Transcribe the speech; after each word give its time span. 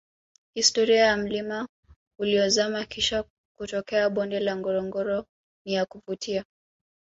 historia 0.53 1.01
ya 1.05 1.17
mlima 1.17 1.67
uliozama 2.19 2.85
Kisha 2.85 3.23
kutokea 3.57 4.09
bonde 4.09 4.39
la 4.39 4.55
ngorongoro 4.55 5.25
ni 5.65 5.73
ya 5.73 5.85
kuvutia 5.85 6.45